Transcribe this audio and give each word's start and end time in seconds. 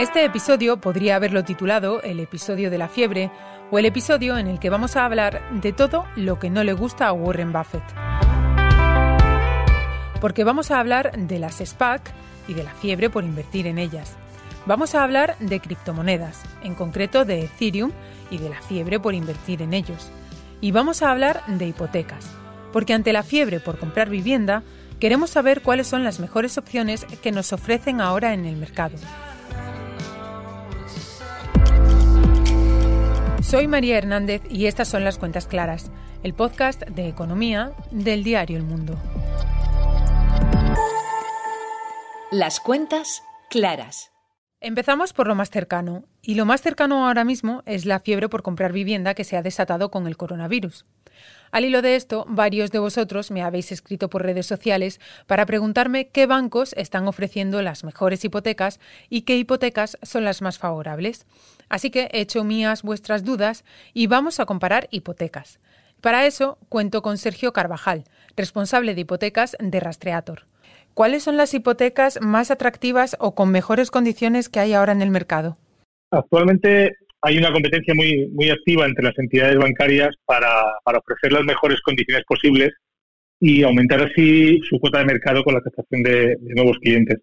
Este 0.00 0.24
episodio 0.24 0.78
podría 0.78 1.16
haberlo 1.16 1.44
titulado 1.44 2.00
el 2.00 2.20
episodio 2.20 2.70
de 2.70 2.78
la 2.78 2.88
fiebre 2.88 3.30
o 3.70 3.78
el 3.78 3.84
episodio 3.84 4.38
en 4.38 4.46
el 4.46 4.58
que 4.58 4.70
vamos 4.70 4.96
a 4.96 5.04
hablar 5.04 5.42
de 5.60 5.74
todo 5.74 6.06
lo 6.16 6.38
que 6.38 6.48
no 6.48 6.64
le 6.64 6.72
gusta 6.72 7.06
a 7.06 7.12
Warren 7.12 7.52
Buffett. 7.52 7.82
Porque 10.18 10.42
vamos 10.42 10.70
a 10.70 10.80
hablar 10.80 11.12
de 11.18 11.38
las 11.38 11.58
SPAC 11.58 12.00
y 12.48 12.54
de 12.54 12.64
la 12.64 12.72
fiebre 12.72 13.10
por 13.10 13.24
invertir 13.24 13.66
en 13.66 13.76
ellas. 13.76 14.16
Vamos 14.64 14.94
a 14.94 15.04
hablar 15.04 15.36
de 15.38 15.60
criptomonedas, 15.60 16.44
en 16.62 16.74
concreto 16.74 17.26
de 17.26 17.44
Ethereum 17.44 17.92
y 18.30 18.38
de 18.38 18.48
la 18.48 18.62
fiebre 18.62 19.00
por 19.00 19.12
invertir 19.12 19.60
en 19.60 19.74
ellos. 19.74 20.10
Y 20.62 20.70
vamos 20.70 21.02
a 21.02 21.10
hablar 21.10 21.42
de 21.46 21.66
hipotecas, 21.66 22.26
porque 22.72 22.94
ante 22.94 23.12
la 23.12 23.22
fiebre 23.22 23.60
por 23.60 23.78
comprar 23.78 24.08
vivienda, 24.08 24.62
queremos 24.98 25.28
saber 25.28 25.60
cuáles 25.60 25.88
son 25.88 26.04
las 26.04 26.20
mejores 26.20 26.56
opciones 26.56 27.04
que 27.22 27.32
nos 27.32 27.52
ofrecen 27.52 28.00
ahora 28.00 28.32
en 28.32 28.46
el 28.46 28.56
mercado 28.56 28.96
Soy 33.50 33.66
María 33.66 33.98
Hernández 33.98 34.42
y 34.48 34.66
estas 34.66 34.86
son 34.86 35.02
las 35.02 35.18
cuentas 35.18 35.48
claras, 35.48 35.90
el 36.22 36.34
podcast 36.34 36.82
de 36.82 37.08
economía 37.08 37.72
del 37.90 38.22
diario 38.22 38.56
El 38.56 38.62
Mundo. 38.62 38.96
Las 42.30 42.60
cuentas 42.60 43.24
claras. 43.50 44.12
Empezamos 44.60 45.12
por 45.12 45.26
lo 45.26 45.34
más 45.34 45.50
cercano, 45.50 46.04
y 46.22 46.36
lo 46.36 46.46
más 46.46 46.62
cercano 46.62 47.08
ahora 47.08 47.24
mismo 47.24 47.64
es 47.66 47.86
la 47.86 47.98
fiebre 47.98 48.28
por 48.28 48.44
comprar 48.44 48.72
vivienda 48.72 49.14
que 49.14 49.24
se 49.24 49.36
ha 49.36 49.42
desatado 49.42 49.90
con 49.90 50.06
el 50.06 50.16
coronavirus. 50.16 50.86
Al 51.52 51.64
hilo 51.64 51.82
de 51.82 51.96
esto, 51.96 52.24
varios 52.28 52.70
de 52.70 52.78
vosotros 52.78 53.30
me 53.30 53.42
habéis 53.42 53.72
escrito 53.72 54.08
por 54.08 54.22
redes 54.22 54.46
sociales 54.46 55.00
para 55.26 55.46
preguntarme 55.46 56.08
qué 56.08 56.26
bancos 56.26 56.72
están 56.74 57.08
ofreciendo 57.08 57.60
las 57.60 57.82
mejores 57.82 58.24
hipotecas 58.24 58.78
y 59.08 59.22
qué 59.22 59.36
hipotecas 59.36 59.98
son 60.02 60.24
las 60.24 60.42
más 60.42 60.58
favorables. 60.58 61.26
Así 61.68 61.90
que 61.90 62.08
he 62.12 62.20
hecho 62.20 62.44
mías 62.44 62.82
vuestras 62.82 63.24
dudas 63.24 63.64
y 63.94 64.06
vamos 64.06 64.38
a 64.38 64.46
comparar 64.46 64.86
hipotecas. 64.90 65.58
Para 66.00 66.24
eso 66.24 66.56
cuento 66.68 67.02
con 67.02 67.18
Sergio 67.18 67.52
Carvajal, 67.52 68.04
responsable 68.36 68.94
de 68.94 69.02
hipotecas 69.02 69.56
de 69.58 69.80
Rastreator. 69.80 70.46
¿Cuáles 70.94 71.24
son 71.24 71.36
las 71.36 71.52
hipotecas 71.52 72.20
más 72.20 72.50
atractivas 72.50 73.16
o 73.18 73.34
con 73.34 73.50
mejores 73.50 73.90
condiciones 73.90 74.48
que 74.48 74.60
hay 74.60 74.72
ahora 74.72 74.92
en 74.92 75.02
el 75.02 75.10
mercado? 75.10 75.56
Actualmente 76.10 76.96
hay 77.22 77.38
una 77.38 77.52
competencia 77.52 77.94
muy, 77.94 78.28
muy 78.28 78.50
activa 78.50 78.86
entre 78.86 79.04
las 79.04 79.18
entidades 79.18 79.56
bancarias 79.56 80.10
para, 80.24 80.48
ofrecer 80.98 81.32
las 81.32 81.44
mejores 81.44 81.80
condiciones 81.82 82.24
posibles 82.26 82.70
y 83.38 83.62
aumentar 83.62 84.02
así 84.02 84.60
su 84.68 84.78
cuota 84.78 84.98
de 84.98 85.06
mercado 85.06 85.42
con 85.42 85.54
la 85.54 85.60
captación 85.60 86.02
de, 86.02 86.36
nuevos 86.40 86.78
clientes. 86.78 87.18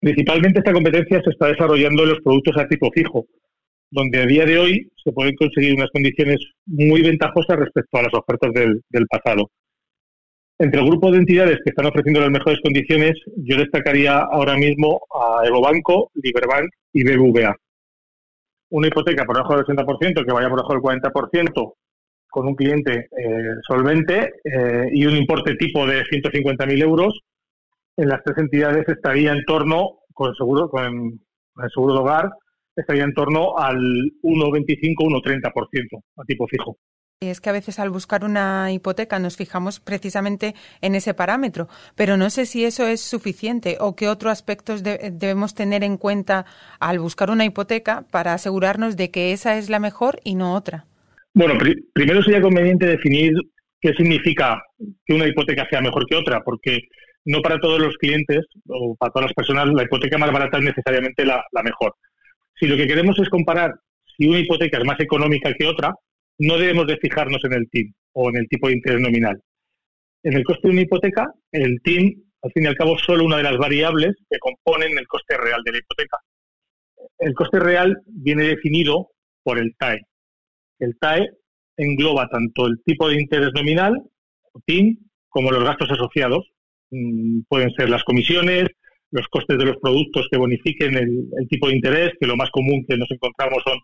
Principalmente 0.00 0.60
esta 0.60 0.72
competencia 0.72 1.20
se 1.22 1.30
está 1.30 1.48
desarrollando 1.48 2.04
en 2.04 2.10
los 2.10 2.20
productos 2.20 2.56
a 2.56 2.68
tipo 2.68 2.90
fijo, 2.92 3.26
donde 3.90 4.20
a 4.20 4.26
día 4.26 4.44
de 4.44 4.58
hoy 4.58 4.88
se 5.02 5.12
pueden 5.12 5.34
conseguir 5.34 5.74
unas 5.74 5.90
condiciones 5.90 6.38
muy 6.66 7.02
ventajosas 7.02 7.58
respecto 7.58 7.98
a 7.98 8.02
las 8.02 8.14
ofertas 8.14 8.52
del, 8.52 8.82
del 8.88 9.06
pasado. 9.06 9.50
Entre 10.60 10.80
el 10.80 10.86
grupo 10.86 11.10
de 11.10 11.18
entidades 11.18 11.58
que 11.64 11.70
están 11.70 11.86
ofreciendo 11.86 12.20
las 12.20 12.30
mejores 12.30 12.60
condiciones, 12.60 13.14
yo 13.36 13.56
destacaría 13.56 14.18
ahora 14.18 14.56
mismo 14.56 15.00
a 15.12 15.46
Evobanco, 15.46 16.10
Liberbank 16.14 16.68
y 16.92 17.04
BBVA 17.04 17.56
una 18.70 18.88
hipoteca 18.88 19.24
por 19.24 19.36
debajo 19.36 19.56
del 19.56 19.64
80%, 19.64 20.24
que 20.24 20.32
vaya 20.32 20.48
por 20.48 20.58
debajo 20.58 20.72
del 20.72 21.02
40%, 21.02 21.74
con 22.30 22.46
un 22.46 22.54
cliente 22.54 23.08
eh, 23.16 23.54
solvente 23.66 24.34
eh, 24.44 24.88
y 24.92 25.06
un 25.06 25.16
importe 25.16 25.54
tipo 25.54 25.86
de 25.86 26.02
150.000 26.04 26.82
euros, 26.82 27.20
en 27.96 28.08
las 28.08 28.22
tres 28.22 28.38
entidades 28.38 28.88
estaría 28.88 29.32
en 29.32 29.44
torno, 29.44 30.00
con 30.12 30.30
el 30.30 30.36
seguro, 30.36 30.68
con 30.68 30.84
el 30.84 31.70
seguro 31.72 31.94
de 31.94 32.00
hogar, 32.00 32.30
estaría 32.76 33.04
en 33.04 33.14
torno 33.14 33.56
al 33.56 33.76
1,25-1,30% 34.22 36.02
a 36.16 36.24
tipo 36.24 36.46
fijo. 36.46 36.76
Es 37.20 37.40
que 37.40 37.50
a 37.50 37.52
veces 37.52 37.80
al 37.80 37.90
buscar 37.90 38.22
una 38.22 38.70
hipoteca 38.70 39.18
nos 39.18 39.36
fijamos 39.36 39.80
precisamente 39.80 40.54
en 40.80 40.94
ese 40.94 41.14
parámetro, 41.14 41.66
pero 41.96 42.16
no 42.16 42.30
sé 42.30 42.46
si 42.46 42.64
eso 42.64 42.86
es 42.86 43.00
suficiente 43.00 43.76
o 43.80 43.96
qué 43.96 44.06
otros 44.06 44.30
aspectos 44.30 44.84
debemos 44.84 45.52
tener 45.52 45.82
en 45.82 45.96
cuenta 45.96 46.46
al 46.78 47.00
buscar 47.00 47.30
una 47.30 47.44
hipoteca 47.44 48.04
para 48.12 48.34
asegurarnos 48.34 48.96
de 48.96 49.10
que 49.10 49.32
esa 49.32 49.58
es 49.58 49.68
la 49.68 49.80
mejor 49.80 50.20
y 50.22 50.36
no 50.36 50.54
otra. 50.54 50.84
Bueno, 51.34 51.54
primero 51.92 52.22
sería 52.22 52.40
conveniente 52.40 52.86
definir 52.86 53.32
qué 53.80 53.92
significa 53.94 54.62
que 55.04 55.14
una 55.14 55.26
hipoteca 55.26 55.66
sea 55.68 55.80
mejor 55.80 56.06
que 56.06 56.14
otra, 56.14 56.44
porque 56.44 56.82
no 57.24 57.42
para 57.42 57.58
todos 57.58 57.80
los 57.80 57.96
clientes 57.96 58.46
o 58.68 58.94
para 58.94 59.10
todas 59.10 59.30
las 59.30 59.34
personas 59.34 59.66
la 59.74 59.82
hipoteca 59.82 60.18
más 60.18 60.30
barata 60.30 60.58
es 60.58 60.64
necesariamente 60.66 61.24
la 61.24 61.42
mejor. 61.64 61.96
Si 62.60 62.68
lo 62.68 62.76
que 62.76 62.86
queremos 62.86 63.18
es 63.18 63.28
comparar 63.28 63.74
si 64.16 64.28
una 64.28 64.38
hipoteca 64.38 64.78
es 64.78 64.84
más 64.84 65.00
económica 65.00 65.52
que 65.52 65.66
otra, 65.66 65.92
no 66.38 66.56
debemos 66.56 66.86
de 66.86 66.96
fijarnos 66.98 67.42
en 67.44 67.52
el 67.52 67.68
TIM 67.70 67.92
o 68.12 68.30
en 68.30 68.36
el 68.36 68.48
tipo 68.48 68.68
de 68.68 68.74
interés 68.74 69.00
nominal. 69.00 69.40
En 70.22 70.34
el 70.34 70.44
coste 70.44 70.68
de 70.68 70.72
una 70.72 70.82
hipoteca, 70.82 71.32
el 71.52 71.80
TIM, 71.82 72.22
al 72.42 72.52
fin 72.52 72.64
y 72.64 72.66
al 72.66 72.76
cabo, 72.76 72.96
es 72.96 73.02
solo 73.02 73.24
una 73.24 73.38
de 73.38 73.42
las 73.42 73.56
variables 73.56 74.14
que 74.30 74.38
componen 74.38 74.96
el 74.98 75.06
coste 75.06 75.36
real 75.36 75.62
de 75.64 75.72
la 75.72 75.78
hipoteca. 75.78 76.18
El 77.18 77.34
coste 77.34 77.58
real 77.58 77.96
viene 78.06 78.44
definido 78.44 79.10
por 79.42 79.58
el 79.58 79.74
TAE. 79.76 80.00
El 80.78 80.96
TAE 80.98 81.28
engloba 81.76 82.28
tanto 82.28 82.66
el 82.66 82.82
tipo 82.84 83.08
de 83.08 83.20
interés 83.20 83.50
nominal, 83.54 83.96
o 84.52 84.60
TIM, 84.64 84.96
como 85.28 85.50
los 85.50 85.64
gastos 85.64 85.90
asociados. 85.90 86.48
Mm, 86.90 87.42
pueden 87.48 87.70
ser 87.72 87.90
las 87.90 88.04
comisiones, 88.04 88.68
los 89.10 89.26
costes 89.28 89.58
de 89.58 89.64
los 89.64 89.76
productos 89.78 90.28
que 90.30 90.38
bonifiquen 90.38 90.96
el 90.96 91.48
tipo 91.48 91.68
de 91.68 91.76
interés, 91.76 92.12
que 92.20 92.26
lo 92.26 92.36
más 92.36 92.50
común 92.50 92.84
que 92.86 92.96
nos 92.96 93.10
encontramos 93.10 93.62
son 93.64 93.78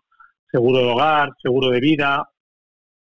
seguro 0.51 0.79
de 0.79 0.85
hogar, 0.85 1.29
seguro 1.41 1.69
de 1.69 1.79
vida, 1.79 2.23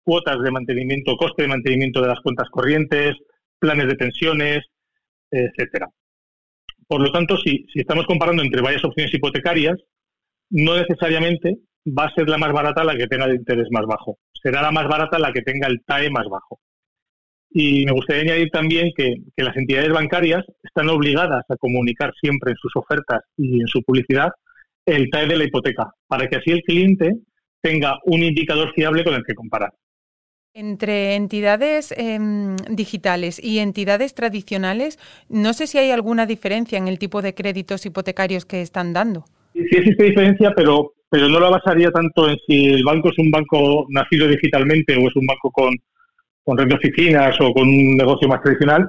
cuotas 0.03 0.41
de 0.41 0.51
mantenimiento, 0.51 1.15
coste 1.15 1.43
de 1.43 1.47
mantenimiento 1.47 2.01
de 2.01 2.07
las 2.07 2.19
cuentas 2.19 2.49
corrientes, 2.49 3.15
planes 3.59 3.87
de 3.87 3.95
pensiones, 3.95 4.59
etcétera. 5.31 5.87
Por 6.87 7.01
lo 7.01 7.11
tanto, 7.11 7.37
si, 7.37 7.65
estamos 7.73 8.05
comparando 8.05 8.43
entre 8.43 8.61
varias 8.61 8.83
opciones 8.83 9.13
hipotecarias, 9.13 9.77
no 10.49 10.75
necesariamente 10.75 11.55
va 11.87 12.05
a 12.05 12.13
ser 12.13 12.29
la 12.29 12.37
más 12.37 12.51
barata 12.51 12.83
la 12.83 12.95
que 12.95 13.07
tenga 13.07 13.25
el 13.25 13.35
interés 13.35 13.67
más 13.71 13.85
bajo. 13.85 14.17
Será 14.41 14.61
la 14.61 14.71
más 14.71 14.87
barata 14.87 15.17
la 15.17 15.31
que 15.31 15.41
tenga 15.41 15.67
el 15.67 15.81
TAE 15.85 16.09
más 16.09 16.27
bajo. 16.29 16.59
Y 17.49 17.85
me 17.85 17.91
gustaría 17.91 18.23
añadir 18.23 18.49
también 18.49 18.91
que, 18.95 19.15
que, 19.35 19.43
las 19.43 19.55
entidades 19.55 19.91
bancarias 19.91 20.43
están 20.63 20.89
obligadas 20.89 21.43
a 21.49 21.55
comunicar 21.57 22.11
siempre 22.19 22.51
en 22.51 22.57
sus 22.57 22.75
ofertas 22.75 23.21
y 23.37 23.61
en 23.61 23.67
su 23.67 23.81
publicidad 23.83 24.31
el 24.85 25.09
TAE 25.09 25.27
de 25.27 25.37
la 25.37 25.43
hipoteca, 25.45 25.91
para 26.07 26.27
que 26.27 26.37
así 26.37 26.51
el 26.51 26.61
cliente 26.61 27.13
tenga 27.61 27.97
un 28.05 28.23
indicador 28.23 28.73
fiable 28.73 29.03
con 29.03 29.13
el 29.13 29.23
que 29.23 29.35
comparar. 29.35 29.71
Entre 30.55 31.15
entidades 31.15 31.91
em, 31.97 32.55
digitales 32.69 33.43
y 33.43 33.57
entidades 33.57 34.13
tradicionales, 34.13 34.99
no 35.27 35.51
sé 35.51 35.65
si 35.65 35.79
hay 35.79 35.89
alguna 35.89 36.27
diferencia 36.27 36.77
en 36.77 36.87
el 36.87 36.99
tipo 36.99 37.23
de 37.23 37.33
créditos 37.33 37.87
hipotecarios 37.87 38.45
que 38.45 38.61
están 38.61 38.93
dando. 38.93 39.25
Sí 39.53 39.65
existe 39.71 40.03
diferencia, 40.03 40.53
pero, 40.55 40.93
pero 41.09 41.27
no 41.27 41.39
la 41.39 41.49
basaría 41.49 41.89
tanto 41.89 42.29
en 42.29 42.37
si 42.45 42.67
el 42.67 42.83
banco 42.83 43.09
es 43.09 43.17
un 43.17 43.31
banco 43.31 43.87
nacido 43.89 44.27
digitalmente 44.27 44.95
o 44.95 45.07
es 45.07 45.15
un 45.15 45.25
banco 45.25 45.49
con, 45.49 45.73
con 46.43 46.55
red 46.55 46.67
de 46.67 46.75
oficinas 46.75 47.35
o 47.41 47.51
con 47.51 47.67
un 47.67 47.97
negocio 47.97 48.27
más 48.27 48.43
tradicional, 48.43 48.87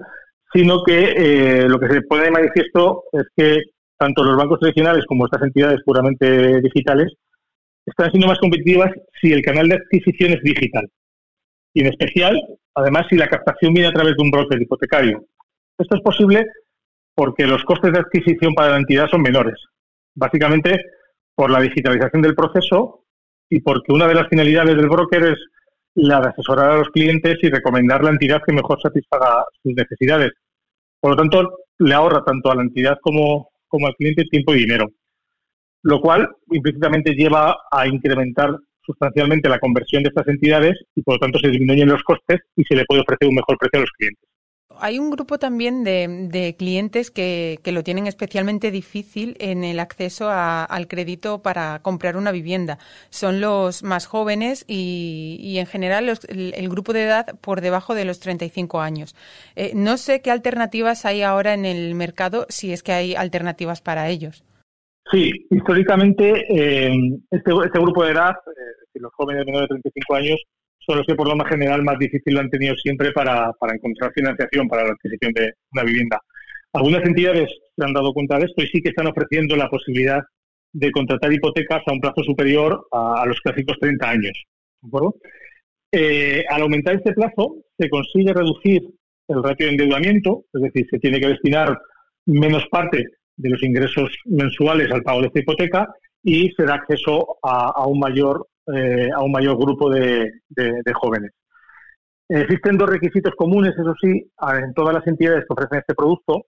sino 0.52 0.84
que 0.84 1.14
eh, 1.16 1.66
lo 1.66 1.80
que 1.80 1.88
se 1.88 2.02
pone 2.02 2.24
de 2.24 2.30
manifiesto 2.30 3.04
es 3.10 3.24
que 3.34 3.62
tanto 3.96 4.22
los 4.22 4.36
bancos 4.36 4.60
tradicionales 4.60 5.06
como 5.06 5.24
estas 5.24 5.40
entidades 5.40 5.80
puramente 5.82 6.60
digitales 6.60 7.10
están 7.86 8.10
siendo 8.10 8.26
más 8.26 8.38
competitivas 8.38 8.90
si 9.18 9.32
el 9.32 9.40
canal 9.40 9.66
de 9.66 9.76
adquisición 9.76 10.34
es 10.34 10.42
digital 10.42 10.86
y 11.74 11.80
en 11.80 11.88
especial, 11.88 12.40
además, 12.74 13.06
si 13.10 13.16
la 13.16 13.28
captación 13.28 13.74
viene 13.74 13.88
a 13.88 13.92
través 13.92 14.16
de 14.16 14.22
un 14.22 14.30
broker 14.30 14.60
hipotecario. 14.62 15.26
Esto 15.76 15.96
es 15.96 16.02
posible 16.02 16.46
porque 17.14 17.46
los 17.46 17.62
costes 17.64 17.92
de 17.92 17.98
adquisición 17.98 18.54
para 18.54 18.70
la 18.70 18.76
entidad 18.78 19.08
son 19.08 19.22
menores, 19.22 19.56
básicamente 20.14 20.80
por 21.34 21.50
la 21.50 21.60
digitalización 21.60 22.22
del 22.22 22.34
proceso 22.34 23.04
y 23.50 23.60
porque 23.60 23.92
una 23.92 24.06
de 24.06 24.14
las 24.14 24.28
finalidades 24.28 24.76
del 24.76 24.88
broker 24.88 25.24
es 25.24 25.38
la 25.94 26.20
de 26.20 26.28
asesorar 26.28 26.70
a 26.70 26.76
los 26.78 26.88
clientes 26.88 27.38
y 27.42 27.50
recomendar 27.50 28.02
la 28.02 28.10
entidad 28.10 28.42
que 28.44 28.52
mejor 28.52 28.80
satisfaga 28.80 29.44
sus 29.62 29.74
necesidades. 29.74 30.32
Por 31.00 31.12
lo 31.12 31.16
tanto, 31.16 31.58
le 31.78 31.94
ahorra 31.94 32.24
tanto 32.24 32.50
a 32.50 32.54
la 32.54 32.62
entidad 32.62 32.98
como, 33.00 33.50
como 33.68 33.86
al 33.86 33.94
cliente 33.94 34.24
tiempo 34.24 34.54
y 34.54 34.60
dinero, 34.60 34.90
lo 35.82 36.00
cual 36.00 36.28
implícitamente 36.50 37.12
lleva 37.12 37.56
a 37.70 37.86
incrementar 37.86 38.56
sustancialmente 38.84 39.48
la 39.48 39.58
conversión 39.58 40.02
de 40.02 40.08
estas 40.08 40.28
entidades 40.28 40.74
y 40.94 41.02
por 41.02 41.14
lo 41.14 41.20
tanto 41.20 41.38
se 41.38 41.48
disminuyen 41.48 41.88
los 41.88 42.02
costes 42.02 42.40
y 42.56 42.64
se 42.64 42.74
le 42.74 42.84
puede 42.84 43.02
ofrecer 43.02 43.28
un 43.28 43.36
mejor 43.36 43.56
precio 43.58 43.78
a 43.78 43.82
los 43.82 43.90
clientes. 43.90 44.28
Hay 44.80 44.98
un 44.98 45.10
grupo 45.10 45.38
también 45.38 45.84
de, 45.84 46.56
clientes 46.58 47.10
que, 47.10 47.60
lo 47.64 47.84
tienen 47.84 48.06
especialmente 48.06 48.70
difícil 48.70 49.36
en 49.38 49.62
el 49.64 49.78
acceso 49.78 50.30
al 50.30 50.88
crédito 50.88 51.42
para 51.42 51.80
comprar 51.80 52.16
una 52.16 52.32
vivienda. 52.32 52.78
Son 53.10 53.40
los 53.40 53.82
más 53.82 54.06
jóvenes 54.06 54.64
y, 54.66 55.56
en 55.58 55.66
general 55.66 56.08
el, 56.28 56.68
grupo 56.68 56.92
de 56.92 57.04
edad 57.04 57.38
por 57.40 57.60
debajo 57.60 57.94
de 57.94 58.04
los 58.04 58.20
35 58.20 58.80
años. 58.80 59.14
Eh, 59.54 59.72
no 59.74 59.96
sé 59.96 60.22
qué 60.22 60.30
alternativas 60.30 61.04
hay 61.04 61.22
ahora 61.22 61.54
en 61.54 61.64
el 61.64 61.94
mercado, 61.94 62.46
si 62.48 62.72
es 62.72 62.82
que 62.82 62.92
hay 62.92 63.14
alternativas 63.14 63.80
para 63.80 64.08
ellos. 64.08 64.44
Sí, 65.14 65.30
históricamente 65.48 66.44
eh, 66.48 66.92
este, 67.30 67.52
este, 67.64 67.78
grupo 67.78 68.04
de 68.04 68.10
edad, 68.10 68.32
eh, 68.32 68.98
los 68.98 69.12
jóvenes 69.14 69.46
menores 69.46 69.68
de 69.68 69.78
35 69.80 70.14
años, 70.16 70.42
son 70.80 70.98
los 70.98 71.06
que 71.06 71.14
por 71.14 71.28
lo 71.28 71.36
más 71.36 71.48
general 71.48 71.84
más 71.84 71.96
difícil 72.00 72.34
lo 72.34 72.40
han 72.40 72.50
tenido 72.50 72.74
siempre 72.74 73.12
para, 73.12 73.52
para 73.52 73.74
encontrar 73.74 74.12
financiación 74.12 74.66
para 74.66 74.82
la 74.82 74.90
adquisición 74.90 75.32
de 75.34 75.52
una 75.72 75.84
vivienda. 75.84 76.20
Algunas 76.72 77.04
entidades 77.04 77.48
se 77.76 77.84
han 77.84 77.92
dado 77.92 78.12
cuenta 78.12 78.40
de 78.40 78.46
esto 78.46 78.64
y 78.64 78.66
sí 78.66 78.82
que 78.82 78.88
están 78.88 79.06
ofreciendo 79.06 79.54
la 79.54 79.70
posibilidad 79.70 80.20
de 80.72 80.90
contratar 80.90 81.32
hipotecas 81.32 81.82
a 81.86 81.92
un 81.92 82.00
plazo 82.00 82.24
superior 82.24 82.84
a, 82.90 83.24
los 83.24 83.40
clásicos 83.40 83.78
30 83.80 84.10
años. 84.10 84.44
Eh, 85.92 86.44
al 86.50 86.62
aumentar 86.62 86.96
este 86.96 87.12
plazo, 87.12 87.58
se 87.78 87.88
consigue 87.88 88.32
reducir 88.32 88.82
el 89.28 89.44
ratio 89.44 89.66
de 89.66 89.72
endeudamiento, 89.74 90.46
es 90.52 90.62
decir, 90.62 90.88
se 90.90 90.98
tiene 90.98 91.20
que 91.20 91.28
destinar 91.28 91.78
menos 92.26 92.66
parte 92.68 93.06
de 93.36 93.50
los 93.50 93.62
ingresos 93.62 94.10
mensuales 94.26 94.90
al 94.90 95.02
pago 95.02 95.20
de 95.20 95.26
esta 95.28 95.40
hipoteca 95.40 95.94
y 96.22 96.50
se 96.56 96.64
da 96.64 96.74
acceso 96.74 97.36
a, 97.42 97.86
un 97.86 97.98
mayor 97.98 98.46
eh, 98.74 99.10
a 99.14 99.22
un 99.22 99.32
mayor 99.32 99.58
grupo 99.58 99.90
de, 99.90 100.32
jóvenes. 100.94 101.32
Existen 102.28 102.78
dos 102.78 102.88
requisitos 102.88 103.34
comunes, 103.36 103.74
eso 103.78 103.94
sí, 104.00 104.30
en 104.62 104.72
todas 104.72 104.94
las 104.94 105.06
entidades 105.06 105.44
que 105.46 105.52
ofrecen 105.52 105.80
este 105.80 105.94
producto 105.94 106.46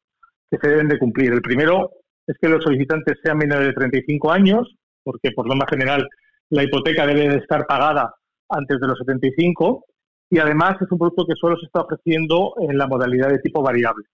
que 0.50 0.56
se 0.58 0.68
deben 0.68 0.88
de 0.88 0.98
cumplir. 0.98 1.32
El 1.32 1.42
primero 1.42 1.90
es 2.26 2.36
que 2.40 2.48
los 2.48 2.64
solicitantes 2.64 3.18
sean 3.22 3.36
menores 3.36 3.68
de 3.68 3.74
35 3.74 4.32
años, 4.32 4.74
porque 5.02 5.32
por 5.32 5.46
más 5.54 5.68
general 5.68 6.08
la 6.50 6.62
hipoteca 6.62 7.06
debe 7.06 7.28
de 7.28 7.38
estar 7.38 7.66
pagada 7.66 8.14
antes 8.48 8.80
de 8.80 8.86
los 8.86 8.98
75 8.98 9.84
y 10.30 10.38
además 10.38 10.76
es 10.80 10.90
un 10.90 10.98
producto 10.98 11.26
que 11.26 11.34
solo 11.34 11.56
se 11.56 11.66
está 11.66 11.82
ofreciendo 11.82 12.54
en 12.60 12.78
la 12.78 12.86
modalidad 12.86 13.28
de 13.28 13.38
tipo 13.38 13.62
variable. 13.62 14.04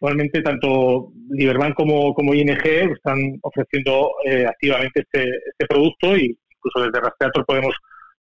Actualmente 0.00 0.42
tanto 0.42 1.10
Liberbank 1.30 1.74
como, 1.74 2.14
como 2.14 2.32
ING 2.32 2.56
están 2.56 3.18
ofreciendo 3.42 4.12
eh, 4.24 4.46
activamente 4.46 5.00
este, 5.00 5.28
este, 5.28 5.66
producto 5.68 6.16
y 6.16 6.38
incluso 6.54 6.86
desde 6.86 7.00
Rastreator 7.00 7.44
podemos 7.44 7.74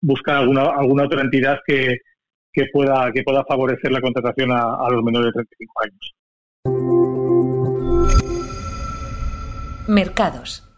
buscar 0.01 0.37
alguna, 0.37 0.67
alguna 0.71 1.05
otra 1.07 1.23
entidad 1.23 1.59
que, 1.67 1.97
que, 2.53 2.67
pueda, 2.73 3.11
que 3.13 3.25
pueda 3.25 3.45
favorecer 3.45 3.91
la 3.91 4.01
contratación 4.01 4.53
a, 4.53 4.61
a 4.61 4.89
los 4.89 5.03
menores 5.03 5.33
de 5.35 5.43
35 5.43 5.83
años. 5.83 6.15
Mercados. 9.89 10.74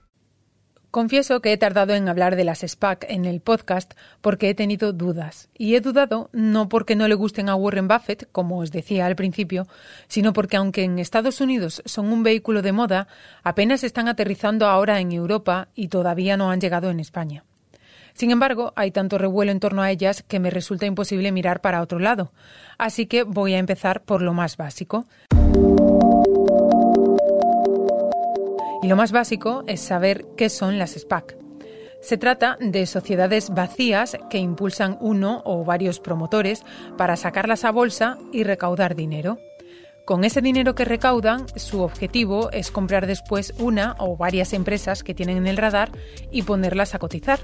Confieso 0.97 1.43
que 1.43 1.53
he 1.53 1.59
tardado 1.59 1.93
en 1.93 2.09
hablar 2.09 2.37
de 2.37 2.45
las 2.45 2.61
SPAC 2.61 3.05
en 3.11 3.27
el 3.27 3.43
podcast 3.43 3.93
porque 4.23 4.49
he 4.49 4.55
tenido 4.55 4.95
dudas. 4.95 5.51
Y 5.53 5.75
he 5.75 5.83
dudado 5.83 6.31
no 6.33 6.71
porque 6.71 6.97
no 6.97 7.07
le 7.07 7.15
gusten 7.15 7.51
a 7.51 7.55
Warren 7.55 7.87
Buffett, 7.87 8.27
como 8.33 8.61
os 8.61 8.73
decía 8.73 9.05
al 9.05 9.15
principio, 9.15 9.67
sino 10.09 10.33
porque 10.33 10.57
aunque 10.57 10.85
en 10.85 10.99
Estados 10.99 11.43
Unidos 11.43 11.83
son 11.85 12.07
un 12.07 12.23
vehículo 12.23 12.63
de 12.63 12.73
moda, 12.73 13.09
apenas 13.43 13.85
están 13.85 14.09
aterrizando 14.09 14.69
ahora 14.69 14.99
en 14.99 15.13
Europa 15.13 15.69
y 15.75 15.89
todavía 15.89 16.39
no 16.39 16.51
han 16.51 16.63
llegado 16.63 16.89
en 16.89 17.01
España. 17.01 17.45
Sin 18.15 18.31
embargo, 18.31 18.73
hay 18.75 18.91
tanto 18.91 19.19
revuelo 19.19 19.53
en 19.53 19.61
torno 19.61 19.83
a 19.83 19.91
ellas 19.91 20.23
que 20.23 20.41
me 20.41 20.49
resulta 20.49 20.87
imposible 20.87 21.31
mirar 21.31 21.61
para 21.61 21.83
otro 21.83 21.99
lado. 21.99 22.33
Así 22.79 23.05
que 23.05 23.23
voy 23.23 23.53
a 23.53 23.59
empezar 23.59 24.01
por 24.03 24.23
lo 24.23 24.33
más 24.33 24.57
básico. 24.57 25.05
Y 28.87 28.89
lo 28.89 28.95
más 28.95 29.11
básico 29.11 29.65
es 29.67 29.81
saber 29.81 30.27
qué 30.37 30.49
son 30.49 30.79
las 30.79 30.93
SPAC. 30.93 31.37
Se 32.01 32.19
trata 32.19 32.57
de 32.61 32.87
sociedades 32.87 33.51
vacías 33.51 34.17
que 34.31 34.39
impulsan 34.39 34.97
uno 35.01 35.43
o 35.45 35.65
varios 35.65 35.99
promotores 35.99 36.63
para 36.97 37.17
sacarlas 37.17 37.65
a 37.65 37.73
bolsa 37.73 38.17
y 38.33 38.45
recaudar 38.45 38.95
dinero. 38.95 39.41
Con 40.05 40.23
ese 40.23 40.41
dinero 40.41 40.77
que 40.77 40.85
recaudan, 40.85 41.47
su 41.57 41.83
objetivo 41.83 42.53
es 42.53 42.71
comprar 42.71 43.09
después 43.09 43.55
una 43.59 43.97
o 43.99 44.17
varias 44.17 44.53
empresas 44.53 45.03
que 45.03 45.15
tienen 45.15 45.39
en 45.39 45.49
el 45.49 45.57
radar 45.57 45.91
y 46.31 46.43
ponerlas 46.43 46.95
a 46.95 47.01
cotizar. 47.01 47.41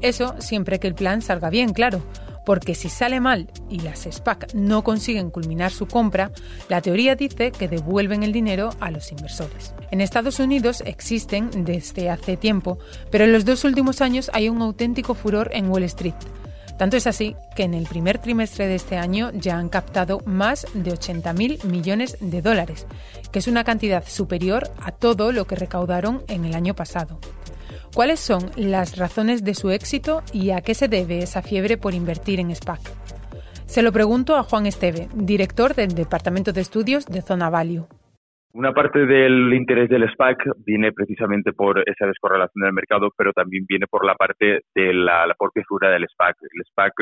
Eso 0.00 0.36
siempre 0.38 0.78
que 0.78 0.86
el 0.86 0.94
plan 0.94 1.22
salga 1.22 1.50
bien, 1.50 1.72
claro, 1.72 2.02
porque 2.44 2.74
si 2.74 2.88
sale 2.88 3.20
mal 3.20 3.48
y 3.68 3.80
las 3.80 4.08
SPAC 4.10 4.54
no 4.54 4.84
consiguen 4.84 5.30
culminar 5.30 5.70
su 5.70 5.86
compra, 5.86 6.30
la 6.68 6.80
teoría 6.80 7.14
dice 7.14 7.52
que 7.52 7.68
devuelven 7.68 8.22
el 8.22 8.32
dinero 8.32 8.70
a 8.80 8.90
los 8.90 9.12
inversores. 9.12 9.74
En 9.90 10.00
Estados 10.00 10.38
Unidos 10.38 10.82
existen 10.86 11.64
desde 11.64 12.10
hace 12.10 12.36
tiempo, 12.36 12.78
pero 13.10 13.24
en 13.24 13.32
los 13.32 13.44
dos 13.44 13.64
últimos 13.64 14.00
años 14.00 14.30
hay 14.32 14.48
un 14.48 14.62
auténtico 14.62 15.14
furor 15.14 15.50
en 15.52 15.68
Wall 15.68 15.84
Street. 15.84 16.14
Tanto 16.78 16.96
es 16.96 17.06
así 17.06 17.36
que 17.54 17.62
en 17.62 17.74
el 17.74 17.86
primer 17.86 18.18
trimestre 18.18 18.66
de 18.66 18.74
este 18.74 18.96
año 18.96 19.30
ya 19.34 19.56
han 19.56 19.68
captado 19.68 20.20
más 20.24 20.66
de 20.74 20.92
80.000 20.92 21.64
millones 21.64 22.16
de 22.20 22.42
dólares, 22.42 22.86
que 23.30 23.38
es 23.38 23.46
una 23.46 23.62
cantidad 23.62 24.04
superior 24.04 24.70
a 24.80 24.90
todo 24.90 25.30
lo 25.30 25.46
que 25.46 25.54
recaudaron 25.54 26.22
en 26.28 26.44
el 26.44 26.54
año 26.54 26.74
pasado. 26.74 27.20
¿Cuáles 27.94 28.20
son 28.20 28.48
las 28.56 28.96
razones 28.96 29.44
de 29.44 29.52
su 29.52 29.70
éxito 29.70 30.22
y 30.32 30.52
a 30.52 30.62
qué 30.62 30.72
se 30.72 30.88
debe 30.88 31.18
esa 31.18 31.42
fiebre 31.42 31.76
por 31.76 31.92
invertir 31.92 32.40
en 32.40 32.54
SPAC? 32.54 32.80
Se 33.66 33.82
lo 33.82 33.92
pregunto 33.92 34.34
a 34.36 34.44
Juan 34.44 34.64
Esteve, 34.64 35.08
director 35.14 35.74
del 35.74 35.94
Departamento 35.94 36.54
de 36.54 36.62
Estudios 36.62 37.04
de 37.04 37.20
Zona 37.20 37.50
Value. 37.50 37.86
Una 38.54 38.72
parte 38.72 39.04
del 39.04 39.52
interés 39.52 39.90
del 39.90 40.10
SPAC 40.10 40.38
viene 40.64 40.92
precisamente 40.92 41.52
por 41.52 41.80
esa 41.86 42.06
descorrelación 42.06 42.64
del 42.64 42.72
mercado, 42.72 43.10
pero 43.14 43.34
también 43.34 43.66
viene 43.68 43.86
por 43.86 44.06
la 44.06 44.14
parte 44.14 44.60
de 44.74 44.94
la, 44.94 45.26
propia 45.38 45.62
figura 45.62 45.90
del 45.90 46.08
SPAC. 46.08 46.36
El 46.40 46.64
SPAC, 46.70 46.92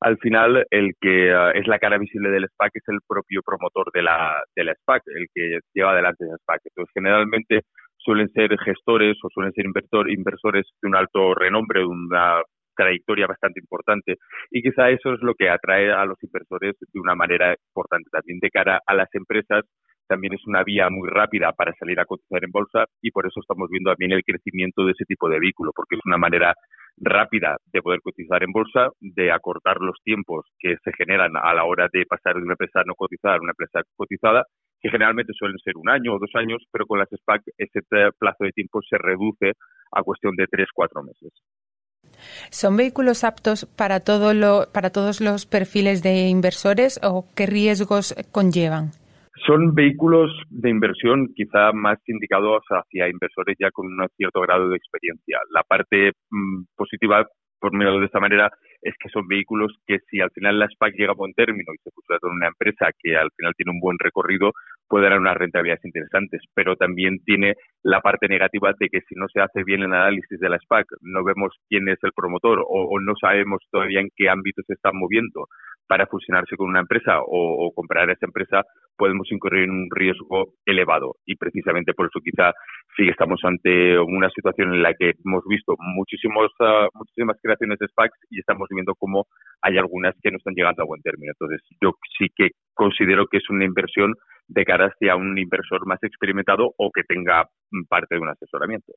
al 0.00 0.18
final, 0.18 0.64
el 0.70 0.92
que 1.00 1.30
eh, 1.30 1.52
es 1.54 1.66
la 1.66 1.80
cara 1.80 1.98
visible 1.98 2.30
del 2.30 2.46
SPAC 2.48 2.70
es 2.74 2.84
el 2.86 3.00
propio 3.06 3.42
promotor 3.44 3.90
de 3.92 4.02
la, 4.02 4.42
de 4.54 4.62
la 4.62 4.74
SPAC, 4.74 5.02
el 5.06 5.26
que 5.34 5.58
lleva 5.74 5.90
adelante 5.90 6.24
esa 6.24 6.36
SPAC. 6.38 6.60
Entonces, 6.66 6.92
generalmente, 6.94 7.62
suelen 8.06 8.28
ser 8.30 8.56
gestores 8.58 9.18
o 9.22 9.28
suelen 9.28 9.52
ser 9.52 9.66
inversores 9.66 10.66
de 10.80 10.88
un 10.88 10.96
alto 10.96 11.34
renombre, 11.34 11.80
de 11.80 11.86
una 11.86 12.40
trayectoria 12.76 13.26
bastante 13.26 13.58
importante 13.58 14.16
y 14.50 14.62
quizá 14.62 14.90
eso 14.90 15.14
es 15.14 15.20
lo 15.22 15.34
que 15.34 15.50
atrae 15.50 15.90
a 15.90 16.04
los 16.04 16.22
inversores 16.22 16.74
de 16.80 17.00
una 17.00 17.14
manera 17.14 17.50
importante. 17.50 18.08
También 18.10 18.38
de 18.40 18.50
cara 18.50 18.80
a 18.86 18.94
las 18.94 19.08
empresas 19.14 19.64
también 20.06 20.34
es 20.34 20.46
una 20.46 20.62
vía 20.62 20.88
muy 20.88 21.08
rápida 21.08 21.52
para 21.52 21.74
salir 21.74 21.98
a 21.98 22.04
cotizar 22.04 22.44
en 22.44 22.52
bolsa 22.52 22.84
y 23.02 23.10
por 23.10 23.26
eso 23.26 23.40
estamos 23.40 23.68
viendo 23.70 23.90
también 23.90 24.12
el 24.12 24.22
crecimiento 24.22 24.84
de 24.84 24.92
ese 24.92 25.04
tipo 25.04 25.28
de 25.28 25.40
vehículo, 25.40 25.72
porque 25.74 25.96
es 25.96 26.00
una 26.04 26.16
manera 26.16 26.54
rápida 26.98 27.56
de 27.72 27.82
poder 27.82 28.00
cotizar 28.00 28.42
en 28.44 28.52
bolsa, 28.52 28.90
de 29.00 29.32
acortar 29.32 29.78
los 29.80 29.98
tiempos 30.04 30.46
que 30.58 30.76
se 30.84 30.92
generan 30.92 31.32
a 31.36 31.52
la 31.54 31.64
hora 31.64 31.88
de 31.92 32.06
pasar 32.06 32.36
de 32.36 32.42
una 32.42 32.52
empresa 32.52 32.82
no 32.86 32.94
cotizada 32.94 33.36
a 33.36 33.40
una 33.40 33.52
empresa 33.52 33.82
cotizada 33.96 34.44
que 34.80 34.90
generalmente 34.90 35.32
suelen 35.32 35.58
ser 35.58 35.76
un 35.76 35.88
año 35.88 36.14
o 36.14 36.18
dos 36.18 36.30
años, 36.34 36.62
pero 36.70 36.86
con 36.86 36.98
las 36.98 37.08
SPAC 37.08 37.42
ese 37.56 37.80
plazo 38.18 38.44
de 38.44 38.52
tiempo 38.52 38.80
se 38.82 38.98
reduce 38.98 39.52
a 39.92 40.02
cuestión 40.02 40.36
de 40.36 40.46
tres, 40.46 40.68
cuatro 40.74 41.02
meses. 41.02 41.32
¿Son 42.50 42.76
vehículos 42.76 43.24
aptos 43.24 43.66
para, 43.76 44.00
todo 44.00 44.32
lo, 44.32 44.66
para 44.72 44.90
todos 44.90 45.20
los 45.20 45.46
perfiles 45.46 46.02
de 46.02 46.28
inversores 46.28 47.00
o 47.02 47.26
qué 47.34 47.46
riesgos 47.46 48.14
conllevan? 48.32 48.92
Son 49.46 49.74
vehículos 49.74 50.30
de 50.48 50.70
inversión 50.70 51.28
quizá 51.34 51.72
más 51.72 51.98
indicados 52.06 52.62
hacia 52.70 53.08
inversores 53.08 53.56
ya 53.60 53.70
con 53.70 53.86
un 53.86 54.08
cierto 54.16 54.40
grado 54.40 54.68
de 54.68 54.76
experiencia. 54.76 55.38
La 55.50 55.62
parte 55.62 56.12
mm, 56.30 56.64
positiva, 56.74 57.26
por 57.60 57.72
medio 57.72 58.00
de 58.00 58.06
esta 58.06 58.18
manera, 58.18 58.50
es 58.82 58.94
que 58.98 59.08
son 59.08 59.26
vehículos 59.28 59.72
que 59.86 59.98
si 60.10 60.20
al 60.20 60.30
final 60.30 60.58
la 60.58 60.68
SPAC 60.68 60.94
llega 60.94 61.12
a 61.12 61.16
buen 61.16 61.32
término 61.34 61.72
y 61.74 61.78
se 61.78 61.90
fusiona 61.90 62.18
con 62.20 62.32
una 62.32 62.48
empresa 62.48 62.90
que 62.98 63.16
al 63.16 63.30
final 63.36 63.54
tiene 63.56 63.72
un 63.72 63.80
buen 63.80 63.98
recorrido, 63.98 64.52
puede 64.88 65.08
dar 65.08 65.18
unas 65.18 65.36
rentabilidades 65.36 65.84
interesantes, 65.84 66.42
pero 66.54 66.76
también 66.76 67.18
tiene 67.24 67.54
la 67.82 68.00
parte 68.00 68.28
negativa 68.28 68.72
de 68.78 68.88
que 68.88 69.00
si 69.08 69.14
no 69.14 69.26
se 69.28 69.40
hace 69.40 69.64
bien 69.64 69.82
el 69.82 69.92
análisis 69.92 70.38
de 70.38 70.48
la 70.48 70.58
SPAC, 70.58 70.86
no 71.02 71.24
vemos 71.24 71.52
quién 71.68 71.88
es 71.88 71.98
el 72.02 72.12
promotor 72.12 72.64
o, 72.66 72.98
no 73.00 73.14
sabemos 73.20 73.62
todavía 73.70 74.00
en 74.00 74.10
qué 74.16 74.28
ámbito 74.28 74.62
se 74.66 74.74
están 74.74 74.96
moviendo 74.96 75.46
para 75.86 76.06
fusionarse 76.06 76.56
con 76.56 76.68
una 76.68 76.80
empresa 76.80 77.20
o, 77.24 77.70
comprar 77.74 78.10
esa 78.10 78.26
empresa, 78.26 78.64
podemos 78.96 79.30
incurrir 79.30 79.64
en 79.64 79.70
un 79.70 79.88
riesgo 79.90 80.54
elevado. 80.64 81.16
Y 81.24 81.36
precisamente 81.36 81.94
por 81.94 82.06
eso 82.06 82.20
quizá 82.24 82.52
sí 82.96 83.08
estamos 83.08 83.40
ante 83.44 83.98
una 83.98 84.28
situación 84.30 84.74
en 84.74 84.82
la 84.82 84.94
que 84.94 85.12
hemos 85.24 85.44
visto 85.46 85.74
muchísimos, 85.78 86.50
ah, 86.60 86.88
muchísimas 86.94 87.36
creaciones 87.40 87.78
de 87.78 87.86
SPACs 87.88 88.18
y 88.30 88.40
estamos 88.40 88.65
viendo 88.70 88.94
cómo 88.94 89.26
hay 89.62 89.78
algunas 89.78 90.14
que 90.22 90.30
no 90.30 90.38
están 90.38 90.54
llegando 90.54 90.82
a 90.82 90.86
buen 90.86 91.02
término. 91.02 91.32
Entonces, 91.32 91.60
yo 91.80 91.92
sí 92.18 92.26
que 92.34 92.50
considero 92.74 93.26
que 93.26 93.38
es 93.38 93.50
una 93.50 93.64
inversión 93.64 94.14
de 94.48 94.64
cara 94.64 94.86
hacia 94.86 95.16
un 95.16 95.36
inversor 95.38 95.86
más 95.86 96.02
experimentado 96.02 96.72
o 96.76 96.90
que 96.92 97.02
tenga 97.02 97.48
parte 97.88 98.14
de 98.14 98.20
un 98.20 98.28
asesoramiento. 98.28 98.92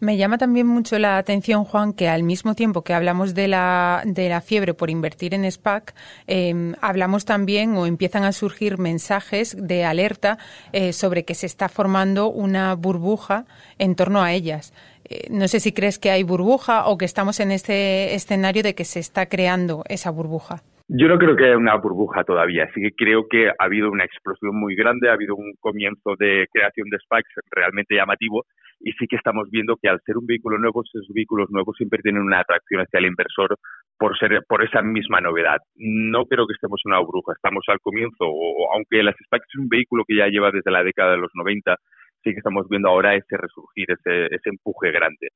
Me 0.00 0.16
llama 0.16 0.38
también 0.38 0.66
mucho 0.66 0.98
la 0.98 1.18
atención, 1.18 1.64
Juan, 1.64 1.92
que 1.92 2.08
al 2.08 2.22
mismo 2.22 2.54
tiempo 2.54 2.82
que 2.82 2.94
hablamos 2.94 3.34
de 3.34 3.48
la, 3.48 4.02
de 4.06 4.30
la 4.30 4.40
fiebre 4.40 4.72
por 4.72 4.88
invertir 4.88 5.34
en 5.34 5.50
SPAC, 5.50 5.94
em, 6.26 6.74
hablamos 6.80 7.26
también 7.26 7.76
o 7.76 7.84
empiezan 7.84 8.24
a 8.24 8.32
surgir 8.32 8.78
mensajes 8.78 9.54
de 9.60 9.84
alerta 9.84 10.38
eh, 10.72 10.94
sobre 10.94 11.26
que 11.26 11.34
se 11.34 11.44
está 11.44 11.68
formando 11.68 12.30
una 12.30 12.74
burbuja 12.76 13.44
en 13.76 13.94
torno 13.94 14.22
a 14.22 14.32
ellas. 14.32 14.72
Eh, 15.10 15.26
no 15.28 15.48
sé 15.48 15.58
si 15.58 15.72
crees 15.72 15.98
que 15.98 16.12
hay 16.12 16.22
burbuja 16.22 16.86
o 16.86 16.96
que 16.96 17.04
estamos 17.04 17.40
en 17.40 17.50
este 17.50 18.14
escenario 18.14 18.62
de 18.62 18.76
que 18.76 18.84
se 18.84 19.00
está 19.00 19.26
creando 19.26 19.82
esa 19.88 20.10
burbuja. 20.10 20.62
Yo 20.86 21.08
no 21.08 21.18
creo 21.18 21.36
que 21.36 21.44
haya 21.44 21.56
una 21.56 21.76
burbuja 21.76 22.24
todavía, 22.24 22.68
sí 22.74 22.80
que 22.80 22.90
creo 22.92 23.28
que 23.28 23.48
ha 23.48 23.54
habido 23.58 23.90
una 23.90 24.04
explosión 24.04 24.56
muy 24.58 24.74
grande, 24.74 25.08
ha 25.08 25.12
habido 25.12 25.36
un 25.36 25.54
comienzo 25.60 26.16
de 26.18 26.46
creación 26.52 26.88
de 26.90 26.98
SPACs 26.98 27.30
realmente 27.50 27.94
llamativo 27.94 28.44
y 28.80 28.92
sí 28.92 29.06
que 29.06 29.16
estamos 29.16 29.48
viendo 29.50 29.76
que 29.80 29.88
al 29.88 30.00
ser 30.04 30.16
un 30.16 30.26
vehículo 30.26 30.58
nuevo, 30.58 30.82
esos 30.82 31.06
vehículos 31.14 31.50
nuevos 31.50 31.76
siempre 31.76 32.00
tienen 32.02 32.22
una 32.22 32.40
atracción 32.40 32.80
hacia 32.80 32.98
el 32.98 33.06
inversor 33.06 33.56
por 33.98 34.18
ser 34.18 34.40
por 34.48 34.64
esa 34.64 34.82
misma 34.82 35.20
novedad. 35.20 35.58
No 35.76 36.24
creo 36.24 36.46
que 36.46 36.54
estemos 36.54 36.80
en 36.84 36.92
una 36.92 37.00
burbuja, 37.00 37.34
estamos 37.34 37.62
al 37.68 37.78
comienzo, 37.80 38.24
o, 38.24 38.74
aunque 38.74 39.02
las 39.02 39.14
SPACs 39.26 39.46
es 39.46 39.60
un 39.60 39.68
vehículo 39.68 40.04
que 40.06 40.16
ya 40.16 40.26
lleva 40.28 40.50
desde 40.50 40.70
la 40.70 40.82
década 40.82 41.12
de 41.12 41.18
los 41.18 41.30
90, 41.34 41.76
sí 42.22 42.32
que 42.32 42.38
estamos 42.38 42.68
viendo 42.68 42.88
ahora 42.88 43.14
ese 43.14 43.36
resurgir, 43.36 43.86
ese, 43.90 44.26
ese 44.26 44.50
empuje 44.50 44.90
grande 44.92 45.28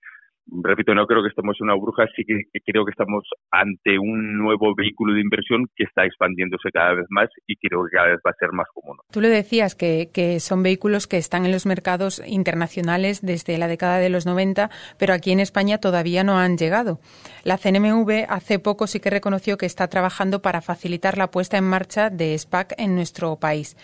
repito, 0.46 0.94
no 0.94 1.06
creo 1.06 1.22
que 1.22 1.28
estemos 1.28 1.56
en 1.60 1.64
una 1.66 1.74
bruja, 1.74 2.04
sí 2.14 2.24
que 2.24 2.42
creo 2.64 2.84
que 2.84 2.90
estamos 2.90 3.24
ante 3.50 3.98
un 3.98 4.36
nuevo 4.36 4.74
vehículo 4.74 5.14
de 5.14 5.20
inversión 5.20 5.66
que 5.74 5.84
está 5.84 6.04
expandiéndose 6.04 6.70
cada 6.72 6.94
vez 6.94 7.06
más 7.08 7.28
y 7.46 7.56
creo 7.56 7.84
que 7.84 7.96
cada 7.96 8.08
vez 8.08 8.18
va 8.26 8.30
a 8.30 8.38
ser 8.38 8.52
más 8.52 8.66
común. 8.72 8.98
Tú 9.10 9.20
le 9.20 9.28
decías 9.28 9.74
que 9.74 10.38
son 10.40 10.62
vehículos 10.62 11.06
que 11.06 11.16
están 11.16 11.44
en 11.44 11.52
los 11.52 11.66
mercados 11.66 12.22
internacionales 12.26 13.22
desde 13.22 13.58
la 13.58 13.68
década 13.68 13.98
de 13.98 14.10
los 14.10 14.26
90, 14.26 14.70
pero 14.98 15.14
aquí 15.14 15.32
en 15.32 15.40
España 15.40 15.78
todavía 15.78 16.24
no 16.24 16.38
han 16.38 16.56
llegado. 16.56 17.00
La 17.44 17.58
CNMV 17.58 18.26
hace 18.28 18.58
poco 18.58 18.86
sí 18.86 19.00
que 19.00 19.10
reconoció 19.10 19.56
que 19.56 19.66
está 19.66 19.88
trabajando 19.88 20.42
para 20.42 20.60
facilitar 20.60 21.18
la 21.18 21.30
puesta 21.30 21.58
en 21.58 21.64
marcha 21.64 22.10
de 22.10 22.36
SPAC 22.38 22.74
en 22.78 22.94
nuestro 22.94 23.36
país. 23.36 23.76